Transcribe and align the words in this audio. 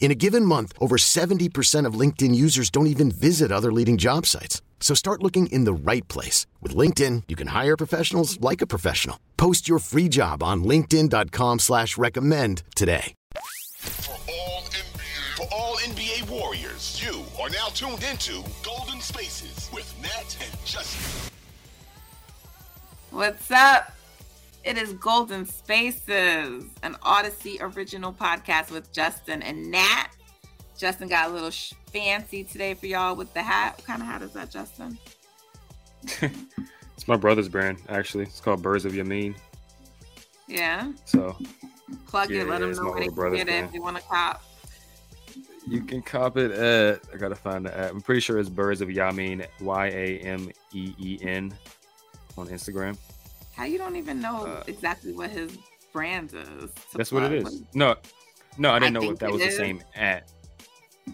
In 0.00 0.10
a 0.10 0.14
given 0.14 0.44
month, 0.44 0.72
over 0.80 0.96
70% 0.96 1.84
of 1.84 1.94
LinkedIn 2.00 2.34
users 2.34 2.70
don't 2.70 2.86
even 2.86 3.10
visit 3.10 3.52
other 3.52 3.70
leading 3.70 3.98
job 3.98 4.24
sites. 4.24 4.62
So 4.80 4.94
start 4.94 5.22
looking 5.22 5.48
in 5.48 5.64
the 5.64 5.72
right 5.74 6.06
place. 6.08 6.46
With 6.62 6.74
LinkedIn, 6.74 7.24
you 7.28 7.36
can 7.36 7.48
hire 7.48 7.76
professionals 7.76 8.40
like 8.40 8.62
a 8.62 8.66
professional. 8.66 9.18
Post 9.36 9.68
your 9.68 9.80
free 9.80 10.08
job 10.08 10.42
on 10.42 10.64
linkedin.com 10.64 11.58
slash 11.58 11.98
recommend 11.98 12.62
today. 12.74 13.14
For 13.80 14.12
all 14.30 14.62
NBA, 14.70 15.36
for 15.36 15.46
all 15.54 15.76
NBA 15.76 16.28
warriors, 16.30 17.02
you 17.04 17.24
are 17.42 17.50
now 17.50 17.66
tuned 17.74 18.04
into 18.04 18.44
Golden 18.62 19.00
Spaces 19.00 19.68
with 19.72 19.92
Nat 20.00 20.36
and 20.40 20.64
Justin. 20.64 21.30
What's 23.10 23.50
up? 23.50 23.97
It 24.68 24.76
is 24.76 24.92
Golden 24.92 25.46
Spaces, 25.46 26.62
an 26.82 26.92
Audacy 26.96 27.56
original 27.58 28.12
podcast 28.12 28.70
with 28.70 28.92
Justin 28.92 29.40
and 29.40 29.70
Nat. 29.70 30.08
Justin 30.78 31.08
got 31.08 31.30
a 31.30 31.32
little 31.32 31.50
sh- 31.50 31.72
fancy 31.90 32.44
today 32.44 32.74
for 32.74 32.84
y'all 32.84 33.16
with 33.16 33.32
the 33.32 33.40
hat. 33.40 33.78
What 33.78 33.86
kind 33.86 34.02
of 34.02 34.06
hat 34.08 34.20
is 34.20 34.34
that, 34.34 34.50
Justin? 34.50 34.98
it's 36.20 37.08
my 37.08 37.16
brother's 37.16 37.48
brand, 37.48 37.78
actually. 37.88 38.24
It's 38.24 38.42
called 38.42 38.60
Birds 38.60 38.84
of 38.84 38.92
Yameen. 38.92 39.34
Yeah. 40.46 40.92
So 41.06 41.34
Plug 42.06 42.28
Yeah, 42.28 42.42
it. 42.42 42.48
Let 42.48 42.60
yeah, 42.60 42.66
them 42.66 42.76
know 42.76 42.90
where 42.90 43.00
they 43.00 43.06
can 43.08 43.46
get 43.46 43.48
it 43.48 43.64
if 43.64 43.72
you 43.72 43.80
want 43.80 43.96
to 43.96 44.02
cop. 44.02 44.44
you 45.66 45.80
can 45.80 46.02
cop 46.02 46.36
it 46.36 46.50
at. 46.50 47.00
I 47.10 47.16
gotta 47.16 47.36
find 47.36 47.64
the 47.64 47.74
app. 47.74 47.92
I'm 47.92 48.02
pretty 48.02 48.20
sure 48.20 48.38
it's 48.38 48.50
Birds 48.50 48.82
of 48.82 48.90
Yameen, 48.90 49.46
Y 49.62 49.86
A 49.86 50.18
M 50.18 50.50
E 50.74 50.92
E 50.98 51.18
N, 51.22 51.54
on 52.36 52.48
Instagram. 52.48 52.98
How 53.58 53.64
you 53.64 53.76
don't 53.76 53.96
even 53.96 54.20
know 54.20 54.46
Uh, 54.46 54.62
exactly 54.68 55.12
what 55.12 55.30
his 55.30 55.58
brand 55.92 56.32
is? 56.32 56.70
That's 56.94 57.10
what 57.10 57.24
it 57.24 57.32
is. 57.32 57.64
No, 57.74 57.96
no, 58.56 58.70
I 58.70 58.78
didn't 58.78 58.94
know 58.94 59.00
think 59.00 59.14
if 59.14 59.18
that 59.18 59.32
was 59.32 59.42
is. 59.42 59.48
the 59.56 59.64
same 59.64 59.82
at. 59.96 60.30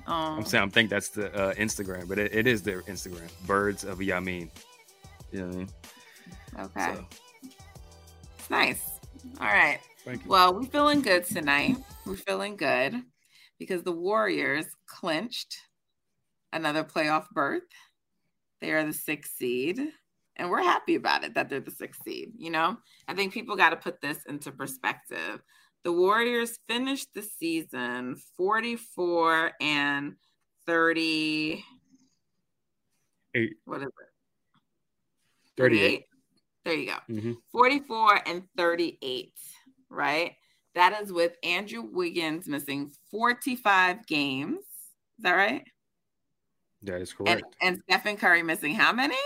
Um, 0.07 0.39
I'm 0.41 0.45
saying 0.45 0.65
I 0.65 0.69
think 0.69 0.91
that's 0.91 1.09
the 1.09 1.33
uh, 1.35 1.55
Instagram, 1.55 2.07
but 2.07 2.19
it, 2.19 2.35
it 2.35 2.47
is 2.47 2.63
their 2.63 2.83
Instagram. 2.83 3.31
Birds 3.47 3.85
of 3.85 3.99
Yamin. 4.01 4.51
You 5.33 5.41
know 5.41 5.47
what 5.47 5.55
I 5.55 5.59
mean? 5.59 5.69
okay. 6.61 6.95
So, 6.97 7.07
It's 8.39 8.51
nice. 8.51 8.83
All 9.41 9.47
right. 9.47 9.79
thank 10.05 10.23
you. 10.23 10.29
Well, 10.29 10.53
we're 10.55 10.65
feeling 10.67 11.01
good 11.01 11.25
tonight. 11.25 11.79
We're 12.05 12.17
feeling 12.17 12.57
good 12.57 13.03
because 13.59 13.83
the 13.85 13.93
Warriors 13.93 14.67
clinched 14.87 15.57
another 16.53 16.85
playoff 16.85 17.31
berth. 17.31 17.63
They 18.61 18.73
are 18.73 18.85
the 18.85 18.93
sixth 18.93 19.35
seed, 19.37 19.81
and 20.37 20.51
we're 20.51 20.63
happy 20.63 20.95
about 20.97 21.25
it 21.25 21.35
that 21.35 21.49
they're 21.49 21.61
the 21.61 21.71
sixth 21.71 22.03
seed. 22.05 22.33
You 22.37 22.51
know, 22.51 22.77
I 23.09 23.15
think 23.15 23.33
people 23.33 23.57
got 23.57 23.71
to 23.71 23.77
put 23.77 24.01
this 24.01 24.19
into 24.27 24.51
perspective. 24.53 25.43
The 25.85 25.93
Warriors 25.93 26.59
finished 26.67 27.09
the 27.15 27.23
season 27.23 28.17
44 28.37 29.53
and 29.61 30.15
30. 30.67 31.65
Eight. 33.37 33.57
What 33.65 33.83
is 33.83 33.89
it? 33.89 33.93
38. 35.57 36.05
There 36.65 36.75
you 36.75 36.87
go. 36.87 36.97
hmm 37.21 37.33
44 37.53 38.21
and 38.27 38.43
38, 38.57 39.33
right? 39.91 40.33
That 40.75 41.01
is 41.03 41.13
with 41.13 41.37
Andrew 41.45 41.83
Wiggins 41.83 42.49
missing 42.49 42.91
45 43.11 44.07
games. 44.07 44.59
Is 44.59 45.23
that 45.23 45.33
right? 45.33 45.65
That 46.83 47.01
is 47.03 47.15
And, 47.21 47.27
correct. 47.43 47.57
and 47.61 47.83
Stephen 47.89 48.17
Curry 48.17 48.43
missing 48.43 48.75
how 48.75 48.93
many? 48.93 49.17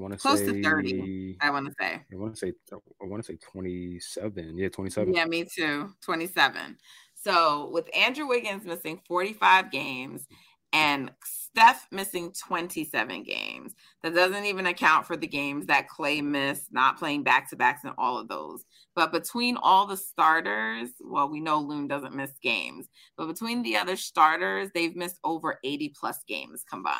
I 0.00 0.02
want 0.02 0.14
to 0.14 0.18
close 0.18 0.38
say 0.38 0.46
to 0.46 0.62
30, 0.62 1.36
I 1.42 1.50
want 1.50 1.66
to 1.66 1.74
say. 1.78 2.00
I 2.10 2.16
want 2.16 2.34
to 2.34 2.38
say 2.38 2.52
I 2.72 3.04
want 3.04 3.22
to 3.22 3.32
say 3.32 3.36
27. 3.36 4.56
Yeah, 4.56 4.68
27. 4.70 5.12
Yeah, 5.12 5.26
me 5.26 5.44
too. 5.44 5.90
27. 6.00 6.78
So 7.14 7.68
with 7.70 7.94
Andrew 7.94 8.26
Wiggins 8.26 8.64
missing 8.64 8.98
45 9.06 9.70
games 9.70 10.26
and 10.72 11.10
Steph 11.22 11.86
missing 11.90 12.32
27 12.32 13.24
games, 13.24 13.74
that 14.02 14.14
doesn't 14.14 14.46
even 14.46 14.64
account 14.64 15.04
for 15.04 15.18
the 15.18 15.26
games 15.26 15.66
that 15.66 15.88
Klay 15.90 16.24
missed, 16.24 16.72
not 16.72 16.98
playing 16.98 17.22
back 17.22 17.50
to 17.50 17.56
backs 17.56 17.84
and 17.84 17.92
all 17.98 18.16
of 18.16 18.28
those. 18.28 18.64
But 18.94 19.12
between 19.12 19.58
all 19.58 19.86
the 19.86 19.98
starters, 19.98 20.92
well, 20.98 21.28
we 21.28 21.40
know 21.40 21.58
Loon 21.58 21.88
doesn't 21.88 22.16
miss 22.16 22.32
games, 22.42 22.86
but 23.18 23.26
between 23.26 23.62
the 23.62 23.76
other 23.76 23.96
starters, 23.96 24.70
they've 24.74 24.96
missed 24.96 25.20
over 25.24 25.58
80 25.62 25.92
plus 26.00 26.20
games 26.26 26.64
combined. 26.64 26.96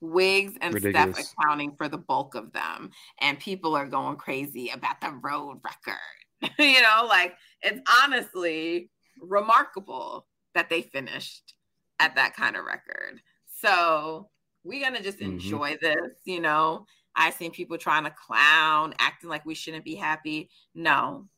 Wiggs 0.00 0.54
and 0.60 0.74
Ridiculous. 0.74 1.16
Steph 1.16 1.34
accounting 1.38 1.74
for 1.76 1.88
the 1.88 1.98
bulk 1.98 2.34
of 2.34 2.52
them. 2.52 2.90
And 3.20 3.38
people 3.38 3.76
are 3.76 3.86
going 3.86 4.16
crazy 4.16 4.70
about 4.70 5.00
the 5.00 5.10
road 5.10 5.60
record. 5.64 6.52
you 6.58 6.80
know, 6.80 7.06
like 7.08 7.36
it's 7.62 7.80
honestly 8.02 8.90
remarkable 9.20 10.26
that 10.54 10.68
they 10.70 10.82
finished 10.82 11.54
at 11.98 12.14
that 12.16 12.34
kind 12.34 12.56
of 12.56 12.64
record. 12.64 13.20
So 13.46 14.30
we're 14.64 14.82
gonna 14.82 15.02
just 15.02 15.18
Mhm. 15.18 15.32
enjoy 15.32 15.76
this, 15.80 16.12
you 16.24 16.40
know. 16.40 16.86
I've 17.14 17.34
seen 17.34 17.50
people 17.50 17.76
trying 17.76 18.04
to 18.04 18.10
clown, 18.10 18.94
acting 18.98 19.28
like 19.28 19.44
we 19.44 19.54
shouldn't 19.54 19.84
be 19.84 19.96
happy. 19.96 20.48
No, 20.74 21.28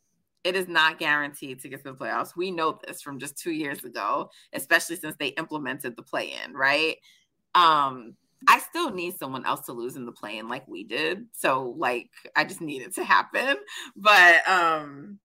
it 0.45 0.55
is 0.55 0.69
not 0.69 0.99
guaranteed 0.99 1.61
to 1.61 1.69
get 1.69 1.83
to 1.83 1.93
the 1.93 1.97
playoffs. 1.99 2.37
We 2.37 2.51
know 2.51 2.79
this 2.87 3.01
from 3.01 3.19
just 3.19 3.39
two 3.39 3.53
years 3.53 3.83
ago, 3.83 4.31
especially 4.53 4.97
since 4.97 5.17
they 5.19 5.29
implemented 5.29 5.97
the 5.97 6.03
play-in, 6.03 6.53
right? 6.53 6.99
Um, 7.55 8.17
I 8.49 8.59
still 8.59 8.91
need 8.91 9.19
someone 9.19 9.47
else 9.47 9.67
to 9.67 9.73
lose 9.73 9.97
in 9.97 10.07
the 10.07 10.13
play-in 10.13 10.49
like 10.49 10.67
we 10.69 10.85
did. 10.85 11.27
So 11.33 11.75
like 11.77 12.11
I 12.37 12.45
just 12.45 12.61
need 12.61 12.83
it 12.83 12.95
to 12.97 13.05
happen. 13.05 13.57
But 13.97 14.49
um 14.49 15.19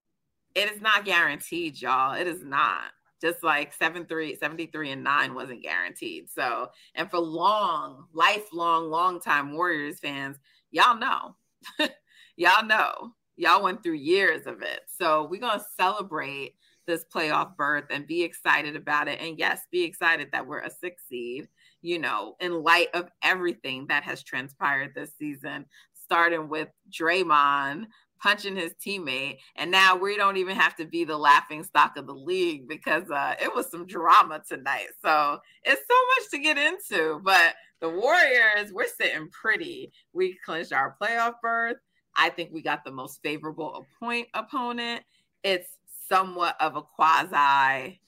it 0.54 0.72
is 0.72 0.80
not 0.80 1.04
guaranteed, 1.04 1.80
y'all. 1.80 2.14
It 2.14 2.26
is 2.26 2.42
not. 2.42 2.90
Just 3.20 3.42
like 3.42 3.72
73, 3.72 4.36
73 4.36 4.90
and 4.92 5.04
9 5.04 5.34
wasn't 5.34 5.62
guaranteed. 5.62 6.30
So, 6.30 6.70
and 6.94 7.10
for 7.10 7.18
long, 7.18 8.06
lifelong, 8.12 8.90
long 8.90 9.20
time 9.20 9.52
Warriors 9.52 9.98
fans, 9.98 10.36
y'all 10.70 10.98
know. 10.98 11.36
y'all 12.36 12.64
know. 12.64 13.14
Y'all 13.36 13.62
went 13.62 13.82
through 13.82 13.94
years 13.94 14.46
of 14.46 14.62
it. 14.62 14.80
So, 14.86 15.26
we're 15.28 15.40
going 15.40 15.58
to 15.58 15.64
celebrate 15.76 16.54
this 16.86 17.04
playoff 17.04 17.56
berth 17.56 17.84
and 17.90 18.06
be 18.06 18.22
excited 18.22 18.74
about 18.74 19.06
it. 19.06 19.20
And 19.20 19.38
yes, 19.38 19.60
be 19.70 19.84
excited 19.84 20.30
that 20.32 20.46
we're 20.46 20.60
a 20.60 20.70
six 20.70 21.02
seed, 21.08 21.46
you 21.82 21.98
know, 21.98 22.34
in 22.40 22.62
light 22.62 22.88
of 22.94 23.10
everything 23.22 23.86
that 23.88 24.04
has 24.04 24.22
transpired 24.22 24.92
this 24.94 25.12
season, 25.18 25.66
starting 25.94 26.48
with 26.48 26.68
Draymond 26.90 27.86
punching 28.18 28.56
his 28.56 28.74
teammate. 28.84 29.38
And 29.56 29.70
now 29.70 29.96
we 29.96 30.16
don't 30.16 30.36
even 30.36 30.56
have 30.56 30.76
to 30.76 30.84
be 30.84 31.04
the 31.04 31.16
laughing 31.16 31.64
stock 31.64 31.96
of 31.96 32.06
the 32.06 32.14
league 32.14 32.68
because 32.68 33.10
uh, 33.10 33.34
it 33.40 33.54
was 33.54 33.70
some 33.70 33.86
drama 33.86 34.42
tonight. 34.46 34.88
So 35.02 35.38
it's 35.64 35.82
so 35.88 35.94
much 36.16 36.30
to 36.30 36.38
get 36.38 36.58
into. 36.58 37.20
But 37.22 37.54
the 37.80 37.88
Warriors, 37.88 38.72
we're 38.72 38.88
sitting 38.88 39.28
pretty. 39.30 39.92
We 40.12 40.38
clinched 40.44 40.72
our 40.72 40.96
playoff 41.00 41.34
berth. 41.42 41.76
I 42.16 42.30
think 42.30 42.50
we 42.52 42.62
got 42.62 42.84
the 42.84 42.90
most 42.90 43.20
favorable 43.22 43.86
appoint 44.00 44.28
opponent. 44.34 45.02
It's 45.44 45.68
somewhat 46.08 46.56
of 46.60 46.74
a 46.74 46.82
quasi 46.82 48.00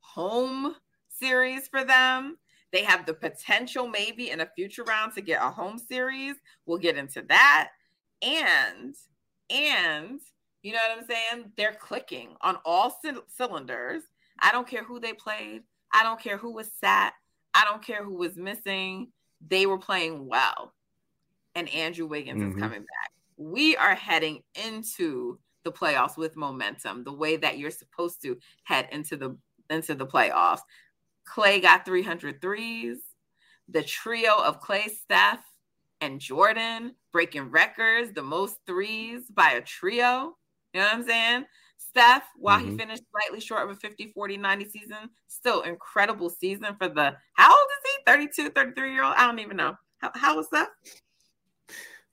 home 0.00 0.74
series 1.08 1.68
for 1.68 1.82
them. 1.84 2.36
They 2.76 2.82
have 2.82 3.06
the 3.06 3.14
potential, 3.14 3.88
maybe 3.88 4.28
in 4.32 4.40
a 4.40 4.50
future 4.54 4.84
round, 4.84 5.14
to 5.14 5.22
get 5.22 5.40
a 5.42 5.48
home 5.48 5.78
series. 5.78 6.34
We'll 6.66 6.76
get 6.76 6.98
into 6.98 7.22
that. 7.22 7.70
And, 8.20 8.94
and, 9.48 10.20
you 10.62 10.72
know 10.72 10.78
what 10.86 10.98
I'm 10.98 11.06
saying? 11.06 11.52
They're 11.56 11.72
clicking 11.72 12.36
on 12.42 12.58
all 12.66 12.98
c- 13.02 13.12
cylinders. 13.34 14.02
I 14.40 14.52
don't 14.52 14.68
care 14.68 14.84
who 14.84 15.00
they 15.00 15.14
played. 15.14 15.62
I 15.90 16.02
don't 16.02 16.20
care 16.20 16.36
who 16.36 16.52
was 16.52 16.70
sat. 16.78 17.14
I 17.54 17.64
don't 17.64 17.82
care 17.82 18.04
who 18.04 18.12
was 18.12 18.36
missing. 18.36 19.10
They 19.48 19.64
were 19.64 19.78
playing 19.78 20.26
well. 20.26 20.74
And 21.54 21.70
Andrew 21.70 22.06
Wiggins 22.06 22.42
Mhm. 22.42 22.48
is 22.56 22.60
coming 22.60 22.80
back. 22.80 23.12
we 23.38 23.74
are 23.76 23.94
heading 23.94 24.42
into 24.54 25.38
the 25.62 25.72
playoffs 25.72 26.18
with 26.18 26.36
momentum, 26.36 27.04
the 27.04 27.12
way 27.12 27.36
that 27.38 27.58
you're 27.58 27.70
supposed 27.70 28.20
to 28.22 28.38
head 28.64 28.86
into 28.92 29.16
the 29.16 29.38
into 29.70 29.94
the 29.94 30.06
playoffs. 30.06 30.60
Klay 31.28 31.60
got 31.60 31.84
300 31.84 32.40
threes. 32.40 32.98
The 33.68 33.82
trio 33.82 34.38
of 34.42 34.60
Klay, 34.60 34.90
Steph, 34.90 35.42
and 36.00 36.20
Jordan 36.20 36.94
breaking 37.12 37.50
records, 37.50 38.12
the 38.12 38.22
most 38.22 38.58
threes 38.66 39.22
by 39.30 39.52
a 39.52 39.60
trio. 39.60 40.36
You 40.72 40.80
know 40.80 40.86
what 40.86 40.94
I'm 40.94 41.06
saying? 41.06 41.44
Steph, 41.78 42.24
while 42.36 42.58
mm-hmm. 42.58 42.72
he 42.72 42.76
finished 42.76 43.02
slightly 43.10 43.40
short 43.40 43.62
of 43.62 43.70
a 43.70 43.74
50, 43.74 44.12
40, 44.12 44.36
90 44.36 44.68
season, 44.68 45.10
still 45.28 45.62
incredible 45.62 46.28
season 46.28 46.76
for 46.78 46.88
the 46.88 47.16
how 47.34 47.50
old 47.50 47.66
is 47.84 47.92
he? 47.96 48.02
32, 48.06 48.50
33 48.50 48.92
year 48.92 49.04
old? 49.04 49.14
I 49.16 49.26
don't 49.26 49.38
even 49.38 49.56
know. 49.56 49.76
How, 49.98 50.10
how 50.14 50.36
was 50.36 50.48
that? 50.50 50.68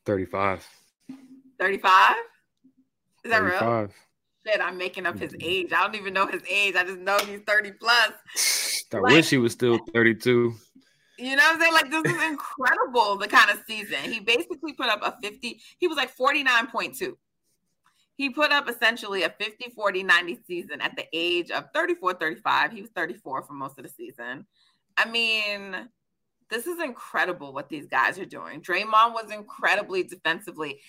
35. 0.06 0.66
35? 1.60 2.16
Is 3.26 3.32
that 3.32 3.40
35. 3.40 3.62
real? 3.62 3.90
Shit, 4.46 4.62
I'm 4.62 4.78
making 4.78 5.06
up 5.06 5.18
his 5.18 5.32
mm-hmm. 5.32 5.42
age. 5.42 5.74
I 5.74 5.84
don't 5.84 5.96
even 5.96 6.14
know 6.14 6.28
his 6.28 6.42
age. 6.50 6.76
I 6.76 6.84
just 6.84 7.00
know 7.00 7.18
he's 7.20 7.42
30 7.42 7.72
plus. 7.74 8.12
I 8.94 8.98
like, 8.98 9.14
wish 9.14 9.30
he 9.30 9.38
was 9.38 9.54
still 9.54 9.80
32. 9.94 10.54
You 11.18 11.36
know 11.36 11.44
what 11.44 11.56
I'm 11.56 11.62
saying? 11.62 11.74
Like 11.74 11.92
this 11.92 12.14
is 12.14 12.24
incredible, 12.24 13.18
the 13.18 13.28
kind 13.28 13.50
of 13.52 13.60
season. 13.68 14.12
He 14.12 14.20
basically 14.20 14.74
put 14.74 14.88
up 14.88 15.02
a 15.04 15.18
50, 15.22 15.62
he 15.78 15.88
was 15.88 15.98
like 15.98 16.16
49.2. 16.16 17.14
He 18.16 18.30
put 18.30 18.52
up 18.52 18.70
essentially 18.70 19.24
a 19.24 19.30
50, 19.30 19.72
40, 19.76 20.04
90 20.04 20.40
season 20.46 20.82
at 20.82 20.96
the 20.96 21.06
age 21.14 21.50
of 21.50 21.66
34, 21.74 22.16
35. 22.16 22.72
He 22.72 22.82
was 22.82 22.92
34 22.92 23.44
for 23.44 23.54
most 23.54 23.78
of 23.80 23.84
the 23.84 23.90
season. 23.90 24.46
I 24.98 25.10
mean, 25.10 25.90
this 26.50 26.68
is 26.68 26.80
incredible 26.80 27.54
what 27.54 27.70
these 27.70 27.88
guys 27.88 28.20
are 28.20 28.26
doing. 28.26 28.62
Draymond 28.62 29.14
was 29.14 29.32
incredibly 29.32 30.04
defensively. 30.04 30.80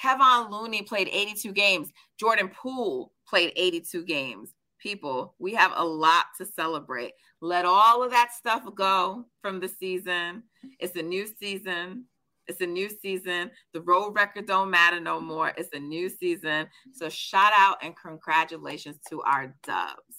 Kevon 0.00 0.50
Looney 0.50 0.82
played 0.82 1.08
82 1.10 1.52
games. 1.52 1.90
Jordan 2.18 2.48
Poole 2.48 3.12
played 3.28 3.52
82 3.56 4.04
games. 4.04 4.50
People, 4.78 5.34
we 5.38 5.54
have 5.54 5.72
a 5.74 5.84
lot 5.84 6.26
to 6.38 6.44
celebrate. 6.44 7.12
Let 7.40 7.64
all 7.64 8.02
of 8.02 8.10
that 8.10 8.32
stuff 8.34 8.62
go 8.74 9.24
from 9.40 9.60
the 9.60 9.68
season. 9.68 10.42
It's 10.78 10.96
a 10.96 11.02
new 11.02 11.26
season. 11.38 12.04
It's 12.46 12.60
a 12.60 12.66
new 12.66 12.90
season. 12.90 13.50
The 13.72 13.80
road 13.80 14.10
record 14.14 14.46
don't 14.46 14.70
matter 14.70 15.00
no 15.00 15.20
more. 15.20 15.52
It's 15.56 15.72
a 15.72 15.78
new 15.78 16.10
season. 16.10 16.66
So 16.92 17.08
shout 17.08 17.52
out 17.56 17.78
and 17.82 17.94
congratulations 17.96 18.98
to 19.08 19.22
our 19.22 19.54
dubs. 19.62 20.16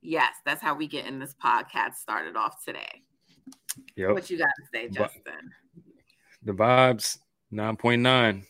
Yes, 0.00 0.34
that's 0.44 0.62
how 0.62 0.74
we 0.74 0.86
get 0.86 1.06
in 1.06 1.18
this 1.18 1.34
podcast 1.42 1.94
started 1.94 2.36
off 2.36 2.64
today. 2.64 3.02
Yep. 3.96 4.12
What 4.12 4.30
you 4.30 4.38
got 4.38 4.46
to 4.46 4.62
say, 4.72 4.88
Justin? 4.88 5.50
The 6.42 6.52
vibes 6.52 7.18
9.9. 7.52 8.44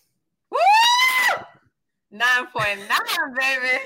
Woo! 2.11 2.19
9.9, 2.19 3.37
baby. 3.37 3.85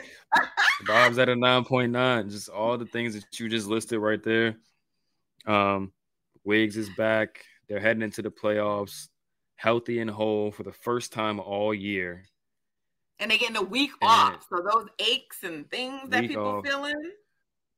vibes 0.85 1.19
at 1.19 1.29
a 1.29 1.35
9.9. 1.35 2.31
Just 2.31 2.49
all 2.49 2.79
the 2.79 2.87
things 2.87 3.15
that 3.15 3.39
you 3.39 3.49
just 3.49 3.67
listed 3.67 3.99
right 3.99 4.23
there. 4.23 4.57
Um, 5.47 5.93
Wiggs 6.45 6.77
is 6.77 6.89
back. 6.91 7.45
They're 7.69 7.81
heading 7.81 8.03
into 8.03 8.23
the 8.23 8.31
playoffs 8.31 9.09
healthy 9.63 10.01
and 10.01 10.11
whole 10.11 10.51
for 10.51 10.65
the 10.65 10.73
first 10.73 11.13
time 11.13 11.39
all 11.39 11.73
year. 11.73 12.25
And 13.21 13.31
they're 13.31 13.39
getting 13.39 13.57
a 13.57 13.63
week 13.63 13.93
and 14.01 14.11
off. 14.11 14.47
So 14.51 14.61
those 14.61 14.89
aches 14.99 15.45
and 15.45 15.71
things 15.71 16.11
that 16.11 16.23
people 16.23 16.45
off. 16.45 16.67
feeling. 16.67 17.13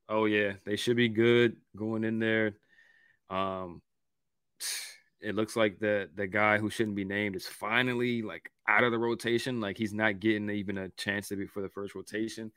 Oh 0.09 0.25
yeah, 0.25 0.55
they 0.65 0.77
should 0.77 0.97
be 0.97 1.11
good 1.11 1.57
going 1.77 2.05
in 2.05 2.19
there. 2.19 2.55
Um 3.29 3.83
it 5.21 5.35
looks 5.35 5.57
like 5.57 5.79
the 5.79 6.09
the 6.15 6.27
guy 6.27 6.57
who 6.57 6.71
shouldn't 6.71 6.97
be 6.97 7.05
named 7.05 7.37
is 7.37 7.47
finally 7.47 8.23
like 8.23 8.51
out 8.69 8.85
of 8.85 8.93
the 8.93 8.99
rotation. 8.99 9.61
Like 9.61 9.77
he's 9.77 9.95
not 9.95 10.21
getting 10.21 10.51
even 10.51 10.79
a 10.79 10.89
chance 10.91 11.29
to 11.29 11.37
be 11.37 11.47
for 11.47 11.63
the 11.63 11.69
first 11.69 11.95
rotation. 11.95 12.53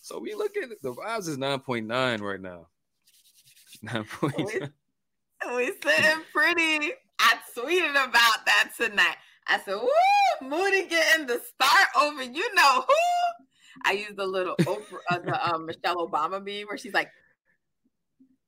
So 0.00 0.18
we 0.18 0.34
look 0.34 0.56
at 0.56 0.68
the 0.82 0.92
vibes 0.92 1.28
is 1.28 1.38
9.9 1.38 2.20
right 2.20 2.40
now. 2.40 2.68
9.9 3.84 4.70
we 5.54 5.66
sitting 5.82 6.22
pretty. 6.32 6.92
I 7.18 7.36
tweeted 7.56 7.90
about 7.90 8.46
that 8.46 8.70
tonight. 8.76 9.16
I 9.46 9.58
said, 9.60 9.76
"Woo, 9.76 10.48
Moody 10.48 10.86
getting 10.86 11.26
the 11.26 11.40
start 11.40 11.88
over 11.96 12.22
you 12.22 12.54
know 12.54 12.84
who." 12.86 13.44
I 13.84 13.92
used 13.92 14.16
the 14.16 14.26
little 14.26 14.56
Oprah, 14.62 14.98
uh, 15.10 15.18
the 15.20 15.54
um, 15.54 15.66
Michelle 15.66 16.08
Obama 16.08 16.44
meme 16.44 16.66
where 16.66 16.78
she's 16.78 16.92
like, 16.92 17.10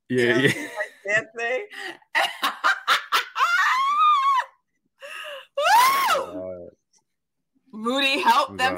"Yeah, 0.08 0.38
you 0.38 0.49
know, 0.49 0.69
yeah," 1.06 1.23
like! 1.37 1.70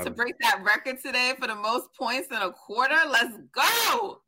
To 0.00 0.10
break 0.10 0.34
that 0.40 0.62
record 0.64 1.02
today 1.02 1.34
for 1.38 1.46
the 1.46 1.54
most 1.54 1.92
points 1.94 2.28
in 2.30 2.36
a 2.36 2.50
quarter. 2.50 2.96
Let's 3.08 3.36
go. 3.52 4.20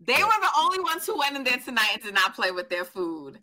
They 0.00 0.22
were 0.22 0.40
the 0.40 0.50
only 0.58 0.80
ones 0.80 1.06
who 1.06 1.18
went 1.18 1.36
in 1.36 1.44
there 1.44 1.58
tonight 1.58 1.90
and 1.94 2.02
did 2.02 2.14
not 2.14 2.34
play 2.34 2.50
with 2.50 2.68
their 2.68 2.84
food. 2.84 3.38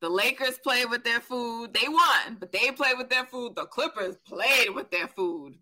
The 0.00 0.08
Lakers 0.08 0.58
played 0.58 0.90
with 0.90 1.02
their 1.02 1.20
food. 1.20 1.72
They 1.72 1.88
won, 1.88 2.36
but 2.38 2.52
they 2.52 2.70
played 2.70 2.98
with 2.98 3.08
their 3.08 3.24
food. 3.24 3.56
The 3.56 3.64
Clippers 3.64 4.16
played 4.24 4.74
with 4.74 4.90
their 4.90 5.08
food. 5.08 5.54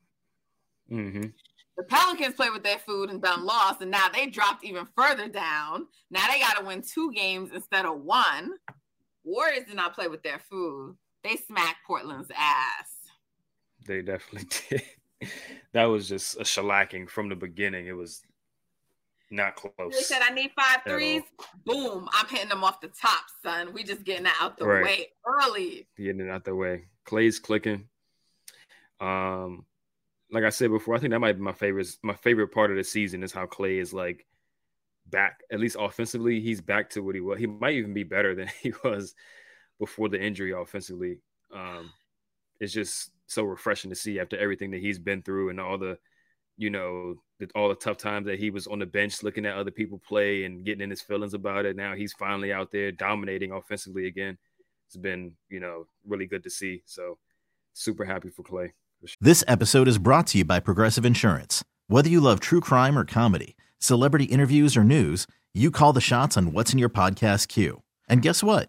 Mm-hmm. 0.90 1.28
The 1.76 1.84
Pelicans 1.84 2.34
played 2.34 2.52
with 2.52 2.64
their 2.64 2.78
food 2.78 3.08
and 3.08 3.22
done 3.22 3.46
lost, 3.46 3.80
and 3.80 3.90
now 3.90 4.08
they 4.12 4.26
dropped 4.26 4.64
even 4.64 4.86
further 4.96 5.28
down. 5.28 5.86
Now 6.10 6.26
they 6.30 6.40
got 6.40 6.58
to 6.58 6.64
win 6.64 6.82
two 6.82 7.12
games 7.12 7.50
instead 7.54 7.86
of 7.86 8.02
one. 8.02 8.52
Warriors 9.24 9.66
did 9.66 9.76
not 9.76 9.94
play 9.94 10.08
with 10.08 10.22
their 10.22 10.38
food. 10.38 10.96
They 11.24 11.36
smacked 11.36 11.86
Portland's 11.86 12.30
ass. 12.36 13.01
They 13.87 14.02
definitely 14.02 14.49
did. 14.69 14.82
that 15.73 15.84
was 15.84 16.08
just 16.08 16.37
a 16.37 16.40
shellacking 16.40 17.08
from 17.08 17.29
the 17.29 17.37
beginning. 17.37 17.87
It 17.87 17.96
was 17.96 18.23
not 19.31 19.56
close. 19.56 19.73
They 19.90 20.02
said 20.02 20.20
I 20.23 20.32
need 20.32 20.50
five 20.55 20.81
threes. 20.87 21.23
Boom! 21.64 22.08
I'm 22.12 22.29
hitting 22.29 22.49
them 22.49 22.62
off 22.62 22.81
the 22.81 22.88
top, 22.88 23.25
son. 23.43 23.73
We 23.73 23.82
just 23.82 24.05
getting 24.05 24.26
out 24.40 24.58
the 24.58 24.67
right. 24.67 24.84
way 24.84 25.06
early. 25.26 25.88
Getting 25.96 26.20
it 26.20 26.31
out 26.31 26.44
the 26.44 26.55
way. 26.55 26.84
Klay's 27.06 27.38
clicking. 27.38 27.88
Um, 29.00 29.64
like 30.31 30.44
I 30.44 30.50
said 30.50 30.70
before, 30.70 30.94
I 30.94 30.99
think 30.99 31.11
that 31.11 31.19
might 31.19 31.34
be 31.34 31.43
my 31.43 31.52
favorite. 31.52 31.88
My 32.02 32.14
favorite 32.14 32.49
part 32.49 32.70
of 32.70 32.76
the 32.76 32.84
season 32.84 33.23
is 33.23 33.32
how 33.32 33.46
Klay 33.46 33.81
is 33.81 33.93
like 33.93 34.26
back. 35.06 35.40
At 35.50 35.61
least 35.61 35.76
offensively, 35.79 36.40
he's 36.40 36.61
back 36.61 36.90
to 36.90 37.00
what 37.02 37.14
he 37.14 37.20
was. 37.20 37.38
He 37.38 37.46
might 37.46 37.75
even 37.75 37.94
be 37.94 38.05
better 38.05 38.34
than 38.34 38.49
he 38.62 38.73
was 38.84 39.14
before 39.79 40.08
the 40.08 40.23
injury 40.23 40.52
offensively. 40.52 41.19
Um, 41.52 41.90
it's 42.61 42.73
just 42.73 43.11
so 43.32 43.43
refreshing 43.44 43.90
to 43.90 43.96
see 43.96 44.20
after 44.20 44.37
everything 44.37 44.70
that 44.72 44.81
he's 44.81 44.98
been 44.98 45.22
through 45.22 45.48
and 45.51 45.60
all 45.60 45.79
the, 45.79 45.98
you 46.56 46.70
know, 46.70 47.17
all 47.55 47.69
the 47.69 47.74
tough 47.74 47.96
times 47.96 48.27
that 48.27 48.39
he 48.39 48.51
was 48.51 48.67
on 48.67 48.79
the 48.79 48.86
bench 48.86 49.22
looking 49.22 49.46
at 49.46 49.56
other 49.56 49.70
people 49.70 50.01
play 50.06 50.44
and 50.44 50.65
getting 50.65 50.82
in 50.82 50.91
his 50.91 51.03
feelings 51.03 51.34
about 51.34 51.65
it. 51.65 51.74
Now 51.74 51.94
he's 51.94 52.12
finally 52.12 52.53
out 52.53 52.70
there 52.70 52.93
dominating 52.93 53.53
offensively 53.53 54.06
again. 54.06 54.39
It's 54.86 54.96
been, 54.96 55.32
you 55.48 55.60
know, 55.60 55.86
really 56.06 56.27
good 56.27 56.44
to 56.44 56.51
see. 56.51 56.82
So 56.84 57.19
super 57.72 58.05
happy 58.05 58.29
for 58.29 58.43
Klay. 58.43 58.70
This 59.20 59.43
episode 59.48 59.89
is 59.89 59.98
brought 59.98 60.29
to 60.29 60.39
you 60.39 60.44
by 60.44 60.60
Progressive 60.60 61.05
Insurance. 61.05 61.65
Whether 61.89 62.08
you 62.08 62.20
love 62.20 62.39
true 62.39 62.60
crime 62.60 62.96
or 62.96 63.05
comedy, 63.05 63.56
celebrity 63.79 64.27
interviews 64.27 64.77
or 64.77 64.84
news, 64.84 65.27
you 65.53 65.70
call 65.70 65.93
the 65.93 66.01
shots 66.01 66.36
on 66.36 66.53
what's 66.53 66.72
in 66.72 66.79
your 66.79 66.89
podcast 66.89 67.48
queue. 67.48 67.82
And 68.08 68.22
guess 68.22 68.43
what? 68.43 68.69